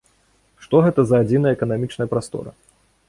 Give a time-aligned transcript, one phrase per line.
[0.63, 2.59] Што гэта за адзіная эканамічная прастора?